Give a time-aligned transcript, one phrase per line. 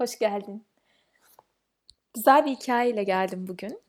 [0.00, 0.64] hoş geldin.
[2.14, 3.80] Güzel bir hikayeyle geldim bugün.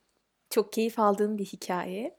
[0.50, 2.18] Çok keyif aldığım bir hikaye.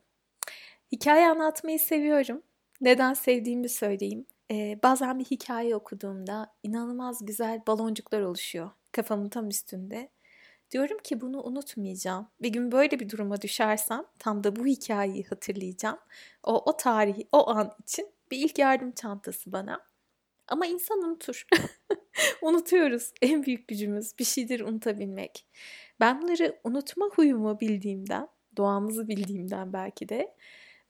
[0.92, 2.42] Hikaye anlatmayı seviyorum.
[2.80, 4.26] Neden sevdiğimi söyleyeyim.
[4.50, 10.08] Ee, bazen bir hikaye okuduğumda inanılmaz güzel baloncuklar oluşuyor kafamın tam üstünde.
[10.70, 12.28] Diyorum ki bunu unutmayacağım.
[12.42, 15.98] Bir gün böyle bir duruma düşersem tam da bu hikayeyi hatırlayacağım.
[16.42, 19.91] O, o tarihi, o an için bir ilk yardım çantası bana.
[20.52, 21.46] Ama insan unutur.
[22.42, 23.12] Unutuyoruz.
[23.22, 25.46] En büyük gücümüz bir şeydir unutabilmek.
[26.00, 30.34] Ben bunları unutma huyumu bildiğimden, doğamızı bildiğimden belki de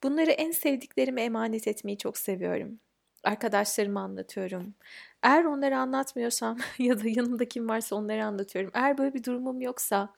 [0.02, 2.80] bunları en sevdiklerime emanet etmeyi çok seviyorum.
[3.24, 4.74] Arkadaşlarıma anlatıyorum.
[5.22, 8.70] Eğer onları anlatmıyorsam ya da yanımda kim varsa onları anlatıyorum.
[8.74, 10.14] Eğer böyle bir durumum yoksa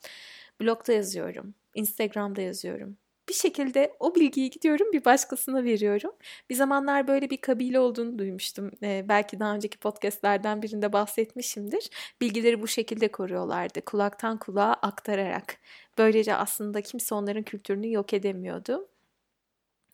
[0.61, 2.97] blogda yazıyorum, Instagram'da yazıyorum
[3.29, 6.11] bir şekilde o bilgiyi gidiyorum bir başkasına veriyorum.
[6.49, 8.71] Bir zamanlar böyle bir kabile olduğunu duymuştum.
[8.83, 11.89] Ee, belki daha önceki podcastlerden birinde bahsetmişimdir.
[12.21, 13.81] Bilgileri bu şekilde koruyorlardı.
[13.85, 15.57] Kulaktan kulağa aktararak.
[15.97, 18.87] Böylece aslında kimse onların kültürünü yok edemiyordu.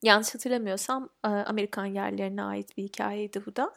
[0.04, 3.74] Yanlış hatırlamıyorsam Amerikan yerlerine ait bir hikayeydi bu da.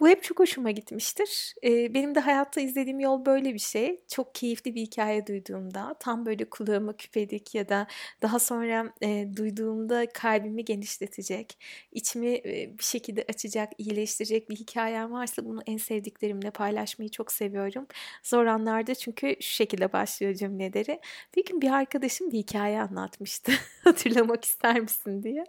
[0.00, 1.54] Bu hep çok hoşuma gitmiştir.
[1.64, 4.00] Benim de hayatta izlediğim yol böyle bir şey.
[4.08, 7.86] Çok keyifli bir hikaye duyduğumda, tam böyle kulağıma küpedik ya da
[8.22, 8.92] daha sonra
[9.36, 11.58] duyduğumda kalbimi genişletecek,
[11.92, 12.44] içimi
[12.78, 17.86] bir şekilde açacak, iyileştirecek bir hikayem varsa bunu en sevdiklerimle paylaşmayı çok seviyorum.
[18.22, 21.00] Zor anlarda çünkü şu şekilde başlıyor cümleleri.
[21.36, 23.52] Bir gün bir arkadaşım bir hikaye anlatmıştı.
[23.84, 25.44] Hatırlamak ister misin diye.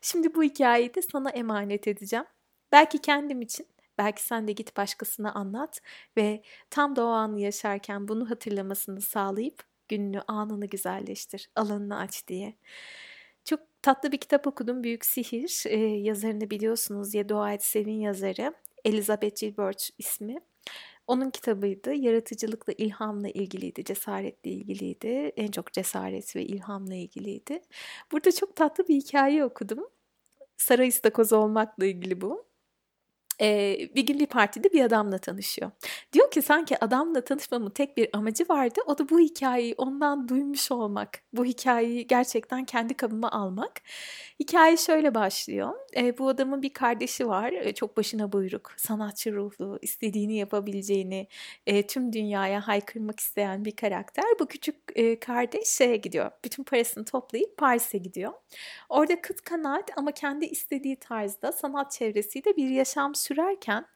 [0.00, 2.24] Şimdi bu hikayeyi de sana emanet edeceğim.
[2.72, 3.66] Belki kendim için,
[3.98, 5.80] belki sen de git başkasına anlat
[6.16, 12.54] ve tam da o anı yaşarken bunu hatırlamasını sağlayıp gününü, anını güzelleştir, alanını aç diye.
[13.44, 14.84] Çok tatlı bir kitap okudum.
[14.84, 15.64] Büyük Sihir.
[15.66, 18.54] Ee, yazarını biliyorsunuz ya Dua Et Sevin yazarı.
[18.84, 20.36] Elizabeth Gilbert ismi.
[21.06, 21.94] Onun kitabıydı.
[21.94, 25.08] Yaratıcılıkla, ilhamla ilgiliydi, cesaretle ilgiliydi.
[25.36, 27.60] En çok cesaret ve ilhamla ilgiliydi.
[28.12, 29.88] Burada çok tatlı bir hikaye okudum.
[30.56, 32.51] Saray istakozu olmakla ilgili bu
[33.42, 35.70] e, bir gün bir partide bir adamla tanışıyor.
[36.12, 38.80] Diyor ki sanki adamla tanışmamın tek bir amacı vardı.
[38.86, 41.22] O da bu hikayeyi ondan duymuş olmak.
[41.32, 43.72] Bu hikayeyi gerçekten kendi kabıma almak.
[44.40, 45.72] Hikaye şöyle başlıyor.
[45.96, 47.52] E, bu adamın bir kardeşi var.
[47.52, 51.28] E, çok başına buyruk, sanatçı ruhlu, istediğini yapabileceğini
[51.66, 54.24] e, tüm dünyaya haykırmak isteyen bir karakter.
[54.40, 56.30] Bu küçük e, kardeş şeye gidiyor.
[56.44, 58.32] Bütün parasını toplayıp Paris'e gidiyor.
[58.88, 63.86] Orada kıt kanaat ama kendi istediği tarzda sanat çevresiyle bir yaşam sürerken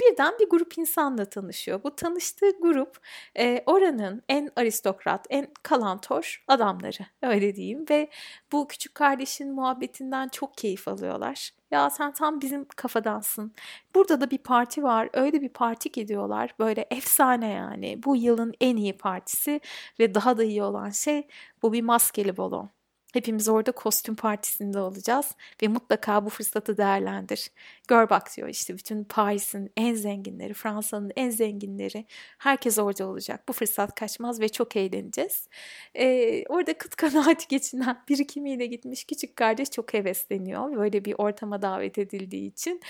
[0.00, 1.82] birden bir grup insanla tanışıyor.
[1.84, 2.98] Bu tanıştığı grup
[3.38, 8.10] e, oranın en aristokrat, en kalantor adamları öyle diyeyim ve
[8.52, 11.50] bu küçük kardeşin muhabbetinden çok keyif alıyorlar.
[11.70, 13.52] Ya sen tam bizim kafadansın.
[13.94, 15.08] Burada da bir parti var.
[15.12, 16.54] Öyle bir parti gidiyorlar.
[16.58, 18.02] Böyle efsane yani.
[18.02, 19.60] Bu yılın en iyi partisi
[19.98, 21.28] ve daha da iyi olan şey
[21.62, 22.75] bu bir maskeli balon.
[23.16, 27.50] Hepimiz orada kostüm partisinde olacağız ve mutlaka bu fırsatı değerlendir.
[27.88, 32.04] Gör bak diyor işte bütün Paris'in en zenginleri, Fransa'nın en zenginleri
[32.38, 33.48] herkes orada olacak.
[33.48, 35.48] Bu fırsat kaçmaz ve çok eğleneceğiz.
[35.94, 40.76] Ee, orada kıt kanaat geçinen birikimiyle gitmiş küçük kardeş çok hevesleniyor.
[40.76, 42.80] Böyle bir ortama davet edildiği için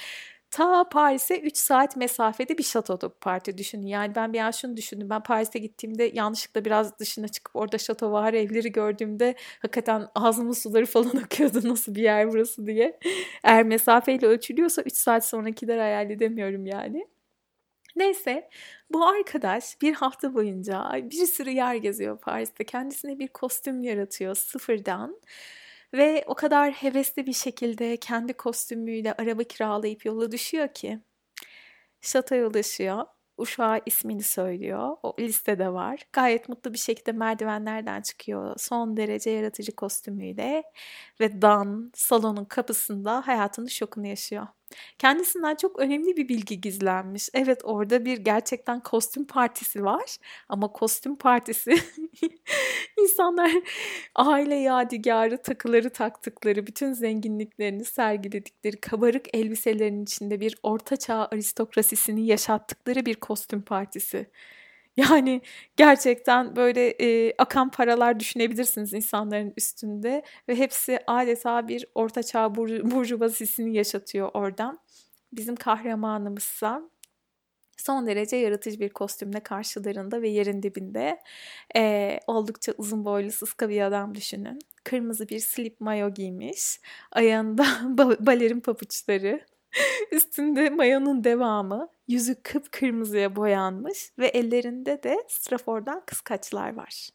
[0.56, 3.86] ta Paris'e 3 saat mesafede bir şatoda parti düşünün.
[3.86, 5.10] Yani ben bir an şunu düşündüm.
[5.10, 10.86] Ben Paris'e gittiğimde yanlışlıkla biraz dışına çıkıp orada şato var evleri gördüğümde hakikaten ağzımın suları
[10.86, 12.98] falan akıyordu nasıl bir yer burası diye.
[13.44, 17.06] Eğer mesafeyle ölçülüyorsa 3 saat sonrakiler hayal edemiyorum yani.
[17.96, 18.48] Neyse
[18.90, 22.64] bu arkadaş bir hafta boyunca bir sürü yer geziyor Paris'te.
[22.64, 25.20] Kendisine bir kostüm yaratıyor sıfırdan.
[25.94, 31.00] Ve o kadar hevesli bir şekilde kendi kostümüyle araba kiralayıp yola düşüyor ki
[32.00, 33.04] şatoya ulaşıyor.
[33.38, 34.96] Uşağa ismini söylüyor.
[35.02, 36.00] O listede var.
[36.12, 38.54] Gayet mutlu bir şekilde merdivenlerden çıkıyor.
[38.58, 40.62] Son derece yaratıcı kostümüyle
[41.20, 44.46] ve Dan salonun kapısında hayatının şokunu yaşıyor.
[44.98, 47.28] Kendisinden çok önemli bir bilgi gizlenmiş.
[47.34, 50.16] Evet orada bir gerçekten kostüm partisi var
[50.48, 51.74] ama kostüm partisi
[53.00, 53.52] insanlar
[54.14, 63.14] aile yadigarı takıları taktıkları, bütün zenginliklerini sergiledikleri kabarık elbiselerin içinde bir ortaçağ aristokrasisini yaşattıkları bir
[63.14, 64.30] kostüm partisi.
[64.96, 65.42] Yani
[65.76, 73.76] gerçekten böyle e, akan paralar düşünebilirsiniz insanların üstünde ve hepsi adeta bir ortaçağ bur burjuvazisini
[73.76, 74.78] yaşatıyor oradan.
[75.32, 76.90] Bizim kahramanımızsa
[77.76, 81.20] son derece yaratıcı bir kostümle karşılarında ve yerin dibinde
[81.76, 84.58] e, oldukça uzun boylu sıska bir adam düşünün.
[84.84, 86.80] Kırmızı bir slip mayo giymiş,
[87.12, 87.66] ayağında
[88.20, 89.40] balerin papuçları,
[90.12, 97.08] Üstünde mayonun devamı, yüzü kıpkırmızıya boyanmış ve ellerinde de strafordan kıskaçlar var.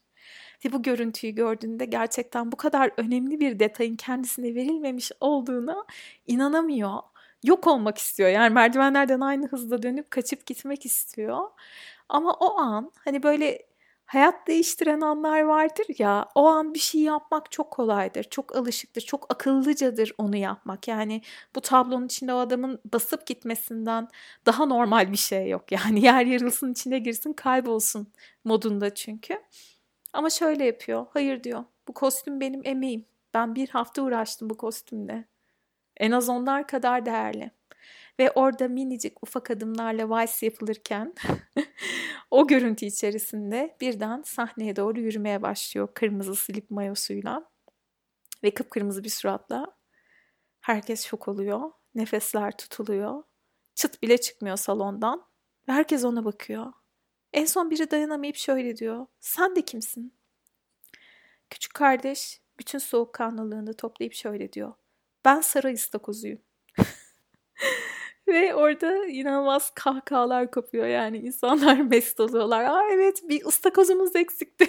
[0.64, 5.84] Ve bu görüntüyü gördüğünde gerçekten bu kadar önemli bir detayın kendisine verilmemiş olduğuna
[6.26, 6.98] inanamıyor.
[7.44, 8.28] Yok olmak istiyor.
[8.28, 11.48] Yani merdivenlerden aynı hızda dönüp kaçıp gitmek istiyor.
[12.08, 13.62] Ama o an hani böyle
[14.06, 19.32] hayat değiştiren anlar vardır ya o an bir şey yapmak çok kolaydır çok alışıktır çok
[19.32, 20.88] akıllıcadır onu yapmak.
[20.88, 21.22] Yani
[21.54, 24.08] bu tablonun içinde o adamın basıp gitmesinden
[24.46, 25.72] daha normal bir şey yok.
[25.72, 28.12] Yani yer yarılsın içine girsin kaybolsun
[28.44, 29.42] modunda çünkü.
[30.12, 33.04] Ama şöyle yapıyor hayır diyor bu kostüm benim emeğim.
[33.34, 35.24] Ben bir hafta uğraştım bu kostümle.
[35.96, 37.50] En az onlar kadar değerli
[38.18, 41.14] ve orada minicik ufak adımlarla vals yapılırken
[42.30, 47.50] o görüntü içerisinde birden sahneye doğru yürümeye başlıyor kırmızı slip mayosuyla
[48.42, 49.66] ve kıpkırmızı bir suratla.
[50.60, 53.22] Herkes şok oluyor, nefesler tutuluyor,
[53.74, 55.26] çıt bile çıkmıyor salondan
[55.68, 56.72] ve herkes ona bakıyor.
[57.32, 60.14] En son biri dayanamayıp şöyle diyor, sen de kimsin?
[61.50, 64.72] Küçük kardeş bütün soğukkanlılığını toplayıp şöyle diyor,
[65.24, 66.42] ben saray istakozuyum.
[68.32, 72.64] Ve orada inanılmaz kahkahalar kopuyor yani insanlar mest oluyorlar.
[72.64, 74.66] Aa evet bir ıstakozumuz eksikti.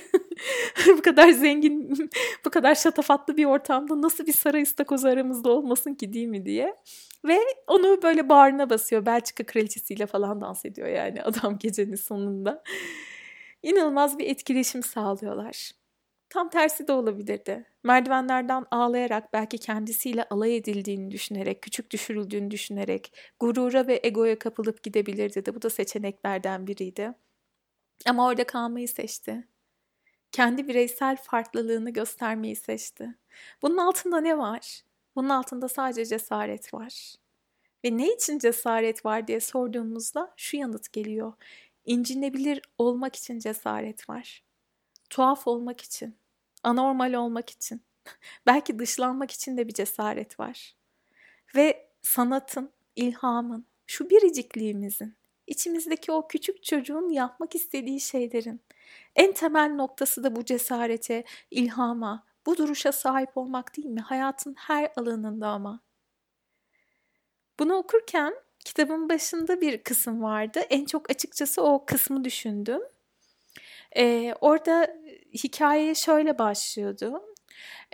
[0.97, 2.09] bu kadar zengin,
[2.45, 6.75] bu kadar şatafatlı bir ortamda nasıl bir saray ıstakozu aramızda olmasın ki değil mi diye.
[7.25, 9.05] Ve onu böyle bağrına basıyor.
[9.05, 12.63] Belçika kraliçesiyle falan dans ediyor yani adam gecenin sonunda.
[13.63, 15.82] İnanılmaz bir etkileşim sağlıyorlar.
[16.33, 17.65] Tam tersi de olabilirdi.
[17.83, 25.45] Merdivenlerden ağlayarak belki kendisiyle alay edildiğini düşünerek, küçük düşürüldüğünü düşünerek gurura ve egoya kapılıp gidebilirdi
[25.45, 27.13] de bu da seçeneklerden biriydi.
[28.07, 29.47] Ama orada kalmayı seçti.
[30.31, 33.15] Kendi bireysel farklılığını göstermeyi seçti.
[33.61, 34.81] Bunun altında ne var?
[35.15, 37.15] Bunun altında sadece cesaret var.
[37.85, 41.33] Ve ne için cesaret var diye sorduğumuzda şu yanıt geliyor.
[41.85, 44.43] İncinebilir olmak için cesaret var.
[45.09, 46.22] Tuhaf olmak için,
[46.63, 47.81] anormal olmak için,
[48.45, 50.75] belki dışlanmak için de bir cesaret var.
[51.55, 55.15] Ve sanatın, ilhamın, şu biricikliğimizin,
[55.47, 58.61] içimizdeki o küçük çocuğun yapmak istediği şeylerin
[59.15, 64.01] en temel noktası da bu cesarete, ilhama, bu duruşa sahip olmak değil mi?
[64.01, 65.79] Hayatın her alanında ama.
[67.59, 68.33] Bunu okurken
[68.65, 70.59] kitabın başında bir kısım vardı.
[70.59, 72.81] En çok açıkçası o kısmı düşündüm.
[73.97, 74.95] Ee, orada
[75.33, 77.21] hikaye şöyle başlıyordu.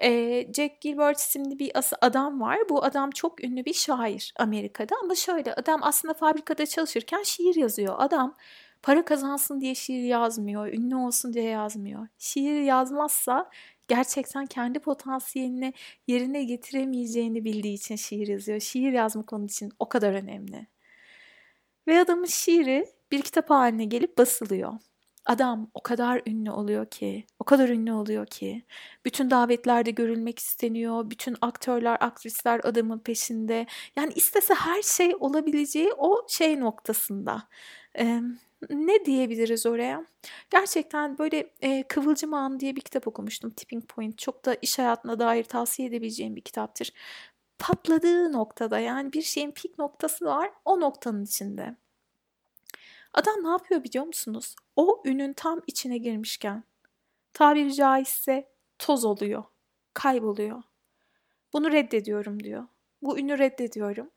[0.04, 1.72] Ee, Jack Gilbert isimli bir
[2.02, 2.58] adam var.
[2.70, 7.96] Bu adam çok ünlü bir şair Amerika'da ama şöyle adam aslında fabrikada çalışırken şiir yazıyor.
[7.98, 8.36] Adam
[8.84, 12.08] para kazansın diye şiir yazmıyor, ünlü olsun diye yazmıyor.
[12.18, 13.50] Şiir yazmazsa
[13.88, 15.74] gerçekten kendi potansiyelini
[16.08, 18.60] yerine getiremeyeceğini bildiği için şiir yazıyor.
[18.60, 20.68] Şiir yazmak onun için o kadar önemli.
[21.88, 24.74] Ve adamın şiiri bir kitap haline gelip basılıyor.
[25.30, 28.64] Adam o kadar ünlü oluyor ki, o kadar ünlü oluyor ki.
[29.06, 31.10] Bütün davetlerde görülmek isteniyor.
[31.10, 33.66] Bütün aktörler, aktrisler adamın peşinde.
[33.96, 37.44] Yani istese her şey olabileceği o şey noktasında.
[38.00, 38.22] Ee,
[38.70, 40.06] ne diyebiliriz oraya?
[40.50, 43.52] Gerçekten böyle e, Kıvılcım Ağın diye bir kitap okumuştum.
[43.52, 44.18] Tipping Point.
[44.18, 46.94] Çok da iş hayatına dair tavsiye edebileceğim bir kitaptır.
[47.60, 51.76] Patladığı noktada yani bir şeyin pik noktası var o noktanın içinde.
[53.14, 54.56] Adam ne yapıyor biliyor musunuz?
[54.76, 56.64] O ünün tam içine girmişken
[57.34, 59.44] tabiri caizse toz oluyor,
[59.94, 60.64] kayboluyor.
[61.54, 62.68] Bunu reddediyorum diyor.
[63.02, 64.12] Bu ünü reddediyorum.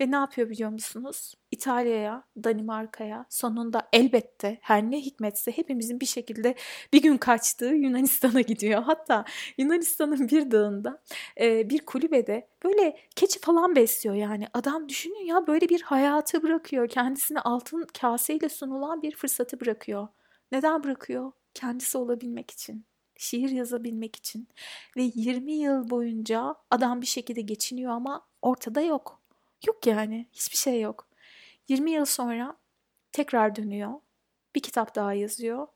[0.00, 1.34] Ve ne yapıyor biliyor musunuz?
[1.50, 6.54] İtalya'ya, Danimarka'ya, sonunda elbette her ne hikmetse hepimizin bir şekilde
[6.92, 8.82] bir gün kaçtığı Yunanistan'a gidiyor.
[8.82, 9.24] Hatta
[9.58, 11.02] Yunanistan'ın bir dağında
[11.40, 14.46] e, bir kulübede böyle keçi falan besliyor yani.
[14.54, 16.88] Adam düşünün ya böyle bir hayatı bırakıyor.
[16.88, 20.08] Kendisine altın kaseyle sunulan bir fırsatı bırakıyor.
[20.52, 21.32] Neden bırakıyor?
[21.54, 22.86] Kendisi olabilmek için
[23.16, 24.48] şiir yazabilmek için
[24.96, 29.23] ve 20 yıl boyunca adam bir şekilde geçiniyor ama ortada yok.
[29.66, 31.08] Yok yani hiçbir şey yok.
[31.68, 32.56] 20 yıl sonra
[33.12, 33.92] tekrar dönüyor.
[34.54, 35.66] Bir kitap daha yazıyor.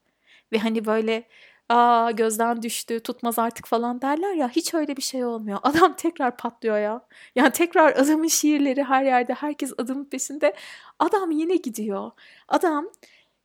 [0.53, 1.25] Ve hani böyle
[1.69, 5.59] aa gözden düştü tutmaz artık falan derler ya hiç öyle bir şey olmuyor.
[5.63, 7.07] Adam tekrar patlıyor ya.
[7.37, 10.55] Yani tekrar adamın şiirleri her yerde herkes adamın peşinde.
[10.99, 12.11] Adam yine gidiyor.
[12.49, 12.89] Adam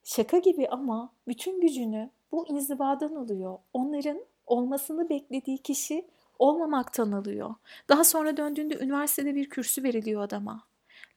[0.03, 3.57] şaka gibi ama bütün gücünü bu inzivadan alıyor.
[3.73, 6.05] Onların olmasını beklediği kişi
[6.43, 7.55] olmamaktan alıyor.
[7.89, 10.67] Daha sonra döndüğünde üniversitede bir kürsü veriliyor adama.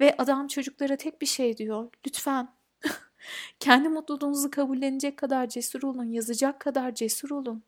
[0.01, 1.89] Ve adam çocuklara tek bir şey diyor.
[2.07, 2.49] Lütfen
[3.61, 7.63] kendi mutluluğunuzu kabullenecek kadar cesur olun, yazacak kadar cesur olun.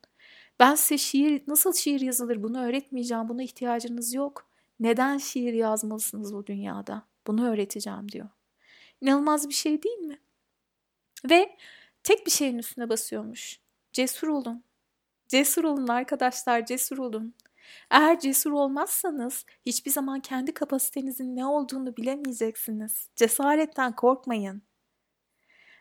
[0.61, 4.47] Ben size şiir, nasıl şiir yazılır bunu öğretmeyeceğim, buna ihtiyacınız yok.
[4.81, 7.03] Neden şiir yazmalısınız bu dünyada?
[7.27, 8.29] Bunu öğreteceğim diyor.
[9.01, 10.19] İnanılmaz bir şey değil mi?
[11.31, 11.57] Ve
[12.03, 13.61] tek bir şeyin üstüne basıyormuş.
[13.93, 14.65] Cesur olun.
[15.29, 17.35] Cesur olun arkadaşlar, cesur olun.
[17.91, 23.11] Eğer cesur olmazsanız hiçbir zaman kendi kapasitenizin ne olduğunu bilemeyeceksiniz.
[23.17, 24.63] Cesaretten korkmayın.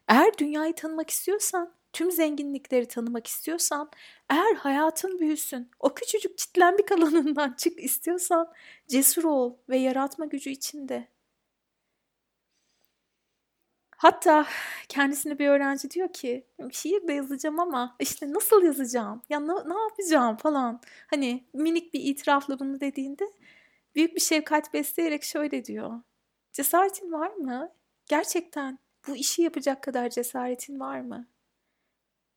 [0.07, 3.91] Eğer dünyayı tanımak istiyorsan, tüm zenginlikleri tanımak istiyorsan,
[4.29, 8.53] eğer hayatın büyüsün, o küçücük çitlenbik alanından çık istiyorsan,
[8.87, 11.07] cesur ol ve yaratma gücü içinde.
[13.97, 14.45] Hatta
[14.89, 19.21] kendisine bir öğrenci diyor ki şiir de yazacağım ama işte nasıl yazacağım?
[19.29, 20.81] Ya ne, ne yapacağım falan.
[21.07, 23.31] Hani minik bir itirafla bunu dediğinde
[23.95, 26.01] büyük bir şefkat besleyerek şöyle diyor.
[26.53, 27.71] Cesaretin var mı?
[28.05, 31.27] Gerçekten bu işi yapacak kadar cesaretin var mı?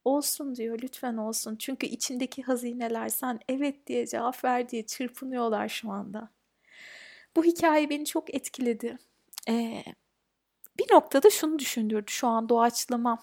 [0.05, 1.57] Olsun diyor lütfen olsun.
[1.57, 6.31] Çünkü içindeki hazineler sen evet diye cevap ver diye çırpınıyorlar şu anda.
[7.37, 8.99] Bu hikaye beni çok etkiledi.
[9.49, 9.83] Ee,
[10.81, 13.19] bir noktada şunu düşündürdü şu an doğaçlamam,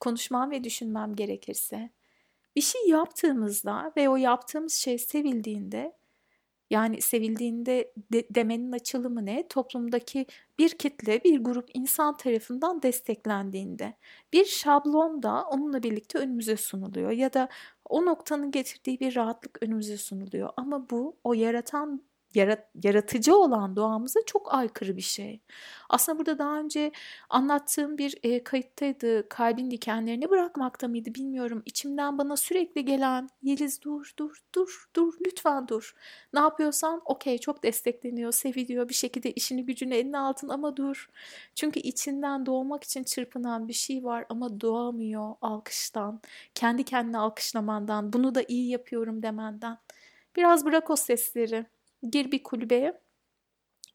[0.00, 1.90] konuşmam ve düşünmem gerekirse.
[2.56, 5.92] Bir şey yaptığımızda ve o yaptığımız şey sevildiğinde
[6.70, 9.48] yani sevildiğinde de, demenin açılımı ne?
[9.48, 10.26] Toplumdaki
[10.58, 13.94] bir kitle, bir grup insan tarafından desteklendiğinde.
[14.32, 17.48] Bir şablon da onunla birlikte önümüze sunuluyor ya da
[17.88, 20.50] o noktanın getirdiği bir rahatlık önümüze sunuluyor.
[20.56, 22.11] Ama bu o yaratan yarat,
[22.84, 25.40] yaratıcı olan doğamıza çok aykırı bir şey.
[25.88, 26.92] Aslında burada daha önce
[27.30, 29.28] anlattığım bir e, kayıttaydı.
[29.28, 31.62] Kalbin dikenlerini bırakmakta mıydı bilmiyorum.
[31.66, 35.94] İçimden bana sürekli gelen Yeliz dur dur dur dur lütfen dur.
[36.34, 41.08] Ne yapıyorsan okey çok destekleniyor, seviliyor bir şekilde işini gücünü eline altın ama dur.
[41.54, 46.20] Çünkü içinden doğmak için çırpınan bir şey var ama doğamıyor alkıştan.
[46.54, 49.78] Kendi kendine alkışlamandan, bunu da iyi yapıyorum demenden.
[50.36, 51.66] Biraz bırak o sesleri.
[52.10, 53.00] Gir bir kulübeye.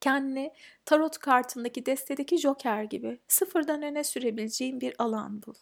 [0.01, 0.53] Kendini
[0.85, 5.53] tarot kartındaki destedeki joker gibi sıfırdan öne sürebileceğin bir alan bul.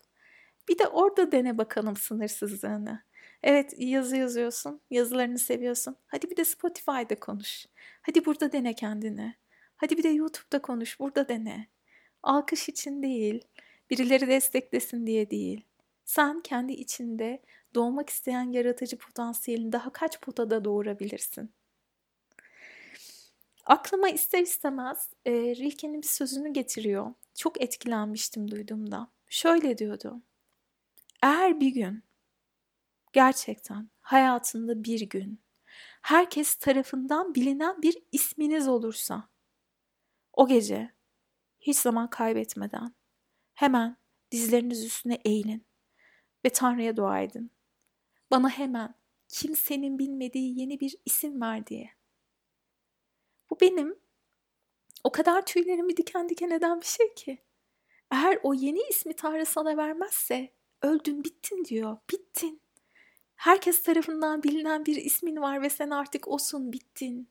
[0.69, 3.03] Bir de orada dene bakalım sınırsızlığını.
[3.43, 5.95] Evet yazı yazıyorsun, yazılarını seviyorsun.
[6.07, 7.65] Hadi bir de Spotify'da konuş.
[8.01, 9.35] Hadi burada dene kendini.
[9.77, 11.67] Hadi bir de YouTube'da konuş, burada dene.
[12.23, 13.41] Alkış için değil,
[13.89, 15.65] birileri desteklesin diye değil.
[16.05, 17.41] Sen kendi içinde
[17.75, 21.51] doğmak isteyen yaratıcı potansiyelini daha kaç potada doğurabilirsin?
[23.65, 27.13] Aklıma ister istemez e, Rilke'nin bir sözünü getiriyor.
[27.35, 29.11] Çok etkilenmiştim duyduğumda.
[29.27, 30.21] Şöyle diyordu.
[31.23, 32.03] Eğer bir gün
[33.13, 35.41] gerçekten hayatında bir gün
[36.01, 39.29] herkes tarafından bilinen bir isminiz olursa
[40.33, 40.91] o gece
[41.59, 42.95] hiç zaman kaybetmeden
[43.53, 43.97] hemen
[44.31, 45.65] dizleriniz üstüne eğilin
[46.45, 47.51] ve Tanrı'ya dua edin.
[48.31, 48.95] Bana hemen
[49.27, 51.89] kimsenin bilmediği yeni bir isim ver diye.
[53.55, 53.95] Bu benim
[55.03, 57.37] o kadar tüylerimi diken diken eden bir şey ki.
[58.11, 61.97] Eğer o yeni ismi Tanrı sana vermezse öldün bittin diyor.
[62.11, 62.61] Bittin.
[63.35, 67.29] Herkes tarafından bilinen bir ismin var ve sen artık osun bittin.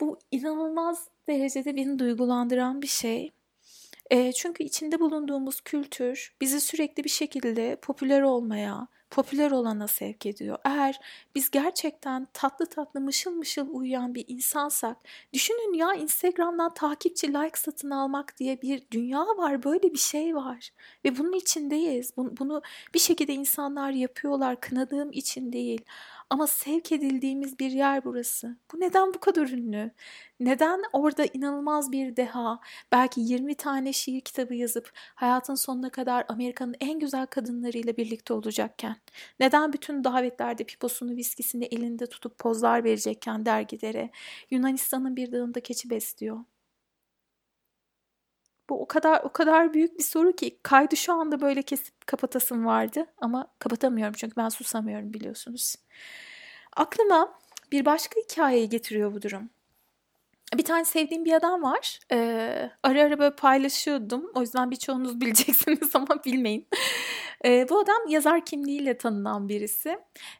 [0.00, 3.32] Bu inanılmaz derecede beni duygulandıran bir şey.
[4.10, 10.58] E, çünkü içinde bulunduğumuz kültür bizi sürekli bir şekilde popüler olmaya, popüler olana sevk ediyor.
[10.64, 11.00] Eğer
[11.34, 14.96] biz gerçekten tatlı tatlı mışıl mışıl uyuyan bir insansak,
[15.32, 20.70] düşünün ya Instagram'dan takipçi like satın almak diye bir dünya var, böyle bir şey var.
[21.04, 22.12] Ve bunun içindeyiz.
[22.16, 22.62] Bunu,
[22.94, 25.80] bir şekilde insanlar yapıyorlar, kınadığım için değil.
[26.32, 28.56] Ama sevk edildiğimiz bir yer burası.
[28.72, 29.90] Bu neden bu kadar ünlü?
[30.40, 32.60] Neden orada inanılmaz bir deha,
[32.92, 38.96] belki 20 tane şiir kitabı yazıp hayatın sonuna kadar Amerika'nın en güzel kadınlarıyla birlikte olacakken?
[39.40, 44.10] Neden bütün davetlerde piposunu, viskisini elinde tutup pozlar verecekken dergilere
[44.50, 46.44] Yunanistan'ın bir dağında keçi besliyor?
[48.70, 52.66] Bu o kadar o kadar büyük bir soru ki kaydı şu anda böyle kesip kapatasım
[52.66, 55.76] vardı ama kapatamıyorum çünkü ben susamıyorum biliyorsunuz.
[56.76, 57.38] Aklıma
[57.72, 59.50] bir başka hikayeyi getiriyor bu durum.
[60.56, 61.98] Bir tane sevdiğim bir adam var.
[62.12, 64.30] Ee, ara ara böyle paylaşıyordum.
[64.34, 66.68] O yüzden birçoğunuz bileceksiniz ama bilmeyin.
[67.44, 69.98] Ee, bu adam yazar kimliğiyle tanınan birisi.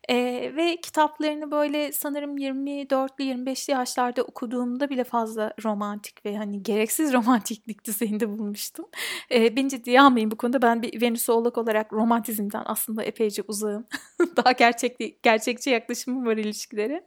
[0.09, 7.13] Ee, ve kitaplarını böyle sanırım 24'lü 25'li yaşlarda okuduğumda bile fazla romantik ve hani gereksiz
[7.13, 8.87] romantiklik düzeyinde bulmuştum.
[9.31, 10.63] Ee, beni ciddiye almayın bu konuda.
[10.63, 13.87] Ben bir Venüsolog olarak romantizmden aslında epeyce uzağım.
[14.37, 17.07] Daha gerçekli, gerçekçi yaklaşımım var ilişkilere.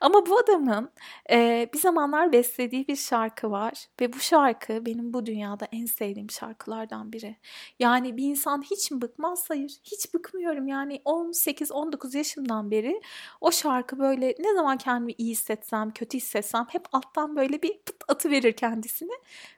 [0.00, 0.90] Ama bu adamın
[1.30, 6.30] e, bir zamanlar beslediği bir şarkı var ve bu şarkı benim bu dünyada en sevdiğim
[6.30, 7.36] şarkılardan biri.
[7.78, 9.76] Yani bir insan hiç mi bıkmaz dans hayır.
[9.84, 13.00] Hiç bıkmıyorum yani 18-19 yaşımdan beri
[13.40, 17.96] o şarkı böyle ne zaman kendimi iyi hissetsem, kötü hissetsem hep alttan böyle bir pıt
[18.08, 19.12] atı verir kendisini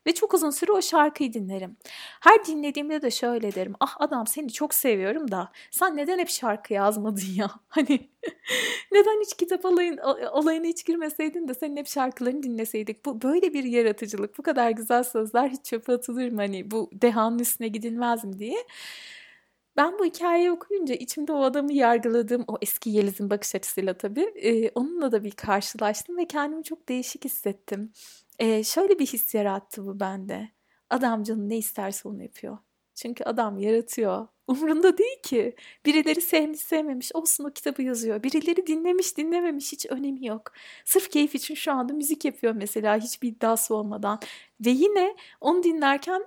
[0.07, 1.77] ve çok uzun süre o şarkıyı dinlerim.
[2.21, 3.75] Her dinlediğimde de şöyle derim.
[3.81, 7.51] Ah adam seni çok seviyorum da sen neden hep şarkı yazmadın ya?
[7.69, 8.11] Hani
[8.93, 9.99] neden hiç kitap olayın,
[10.33, 13.05] olayına hiç girmeseydin de senin hep şarkılarını dinleseydik.
[13.05, 16.37] Bu böyle bir yaratıcılık, bu kadar güzel sözler hiç çöpe atılır mı?
[16.37, 18.57] Hani bu dehanın üstüne gidilmez mi diye.
[19.77, 24.71] Ben bu hikayeyi okuyunca içimde o adamı yargıladığım o eski Yeliz'in bakış açısıyla tabii e,
[24.71, 27.93] onunla da bir karşılaştım ve kendimi çok değişik hissettim.
[28.39, 30.49] E, şöyle bir his yarattı bu bende.
[30.91, 32.59] Adam canı ne isterse onu yapıyor.
[32.95, 34.29] Çünkü adam yaratıyor.
[34.47, 35.57] Umrunda değil ki.
[35.87, 38.23] Birileri sevmiş sevmemiş olsun o kitabı yazıyor.
[38.23, 40.53] Birileri dinlemiş dinlememiş hiç önemi yok.
[40.85, 44.21] Sırf keyif için şu anda müzik yapıyor mesela hiçbir iddiası olmadan.
[44.67, 46.25] Ve yine onu dinlerken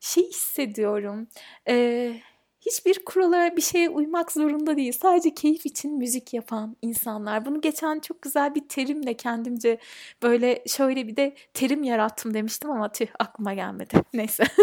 [0.00, 1.28] şey hissediyorum.
[1.68, 2.14] Ee,
[2.60, 4.92] hiçbir kurala bir şeye uymak zorunda değil.
[4.92, 7.44] Sadece keyif için müzik yapan insanlar.
[7.44, 9.78] Bunu geçen çok güzel bir terimle kendimce
[10.22, 13.94] böyle şöyle bir de terim yarattım demiştim ama tüh aklıma gelmedi.
[14.14, 14.44] Neyse.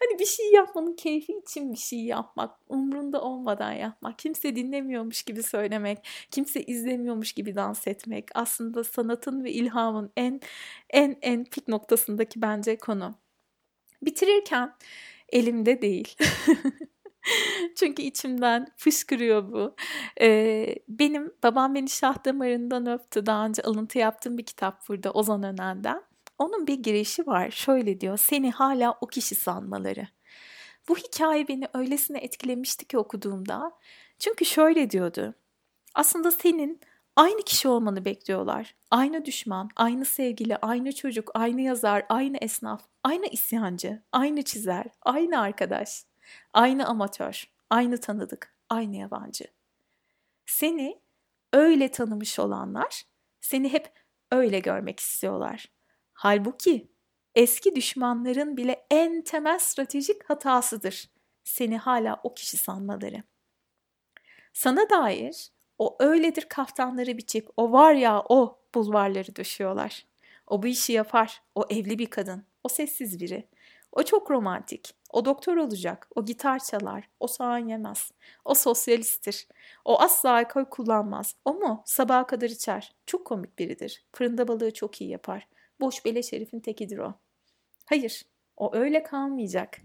[0.00, 2.50] hani bir şey yapmanın keyfi için bir şey yapmak.
[2.68, 4.18] Umrunda olmadan yapmak.
[4.18, 5.98] Kimse dinlemiyormuş gibi söylemek.
[6.30, 8.28] Kimse izlemiyormuş gibi dans etmek.
[8.34, 10.40] Aslında sanatın ve ilhamın en
[10.90, 13.14] en en pik noktasındaki bence konu.
[14.02, 14.74] Bitirirken
[15.32, 16.16] elimde değil.
[17.76, 19.76] Çünkü içimden fışkırıyor bu.
[20.20, 23.26] Ee, benim babam beni şah damarından öptü.
[23.26, 26.02] Daha önce alıntı yaptığım bir kitap burada Ozan Önen'den.
[26.38, 27.50] Onun bir girişi var.
[27.50, 28.16] Şöyle diyor.
[28.16, 30.08] Seni hala o kişi sanmaları.
[30.88, 33.72] Bu hikaye beni öylesine etkilemişti ki okuduğumda.
[34.18, 35.34] Çünkü şöyle diyordu.
[35.94, 36.80] Aslında senin
[37.16, 38.74] aynı kişi olmanı bekliyorlar.
[38.90, 45.40] Aynı düşman, aynı sevgili, aynı çocuk, aynı yazar, aynı esnaf, aynı isyancı, aynı çizer, aynı
[45.40, 46.04] arkadaş.
[46.52, 49.44] Aynı amatör, aynı tanıdık, aynı yabancı.
[50.46, 51.00] Seni
[51.52, 53.02] öyle tanımış olanlar
[53.40, 53.92] seni hep
[54.30, 55.66] öyle görmek istiyorlar.
[56.12, 56.92] Halbuki
[57.34, 61.10] eski düşmanların bile en temel stratejik hatasıdır.
[61.44, 63.22] Seni hala o kişi sanmaları.
[64.52, 70.06] Sana dair o öyledir kaftanları biçip o var ya o bulvarları döşüyorlar.
[70.46, 71.42] O bu işi yapar.
[71.54, 72.44] O evli bir kadın.
[72.64, 73.48] O sessiz biri.
[73.92, 74.94] O çok romantik.
[75.10, 76.08] O doktor olacak.
[76.14, 77.08] O gitar çalar.
[77.20, 78.10] O soğan yemez.
[78.44, 79.48] O sosyalisttir.
[79.84, 81.36] O asla alkol kullanmaz.
[81.44, 81.82] O mu?
[81.86, 82.94] Sabaha kadar içer.
[83.06, 84.04] Çok komik biridir.
[84.12, 85.48] Fırında balığı çok iyi yapar.
[85.80, 87.14] Boş beleş herifin tekidir o.
[87.86, 88.22] Hayır.
[88.56, 89.78] O öyle kalmayacak.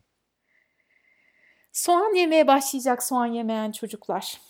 [1.71, 4.41] Soğan yemeye başlayacak soğan yemeyen çocuklar.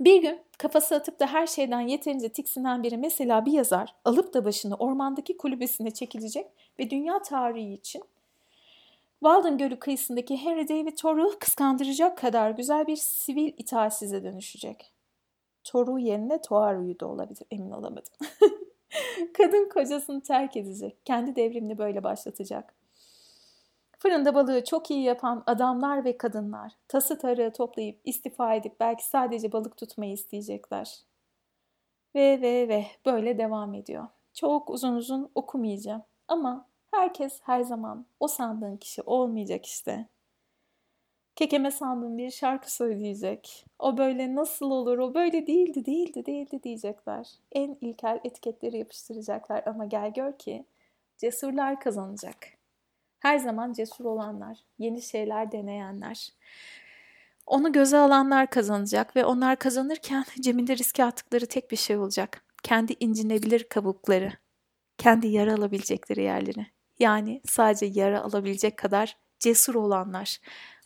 [0.00, 4.44] Bir gün kafası atıp da her şeyden yeterince tiksinen biri mesela bir yazar alıp da
[4.44, 6.46] başını ormandaki kulübesine çekilecek
[6.78, 8.02] ve dünya tarihi için
[9.20, 14.92] Walden Gölü kıyısındaki Henry David Thoreau'u kıskandıracak kadar güzel bir sivil itaatsize dönüşecek.
[15.64, 18.12] Thoreau yerine Toaru'yu da olabilir emin olamadım.
[19.34, 21.06] Kadın kocasını terk edecek.
[21.06, 22.74] Kendi devrimini böyle başlatacak.
[23.98, 29.52] Fırında balığı çok iyi yapan adamlar ve kadınlar tası tarığı toplayıp istifa edip belki sadece
[29.52, 31.00] balık tutmayı isteyecekler.
[32.14, 34.06] Ve ve ve böyle devam ediyor.
[34.34, 40.06] Çok uzun uzun okumayacağım ama Herkes her zaman o sandığın kişi olmayacak işte.
[41.36, 43.66] Kekeme sandığın bir şarkı söyleyecek.
[43.78, 47.28] O böyle nasıl olur, o böyle değildi, değildi, değildi diyecekler.
[47.52, 50.64] En ilkel etiketleri yapıştıracaklar ama gel gör ki
[51.18, 52.36] cesurlar kazanacak.
[53.20, 56.32] Her zaman cesur olanlar, yeni şeyler deneyenler.
[57.46, 62.44] Onu göze alanlar kazanacak ve onlar kazanırken cebinde riske attıkları tek bir şey olacak.
[62.62, 64.32] Kendi incinebilir kabukları,
[64.98, 66.77] kendi yara alabilecekleri yerleri.
[66.98, 70.38] Yani sadece yara alabilecek kadar cesur olanlar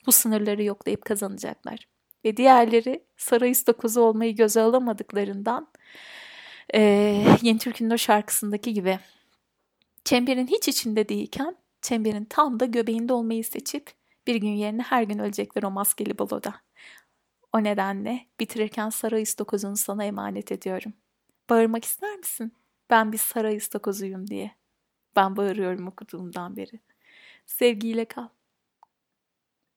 [0.07, 1.89] bu sınırları yoklayıp kazanacaklar.
[2.25, 5.69] Ve diğerleri saray istakozu olmayı göze alamadıklarından
[6.75, 6.81] e,
[7.43, 8.99] Yeni Türk'ün o şarkısındaki gibi
[10.05, 13.91] çemberin hiç içinde değilken çemberin tam da göbeğinde olmayı seçip
[14.27, 16.55] bir gün yerine her gün ölecekler o maskeli baloda.
[17.53, 20.93] O nedenle bitirirken saray istakozunu sana emanet ediyorum.
[21.51, 22.53] Bağırmak ister misin?
[22.91, 24.62] Ben bir saray istakozuyum diye.
[25.17, 26.81] Ben bağırıyorum okuduğumdan beri.
[27.47, 28.29] Sevgiyle kal.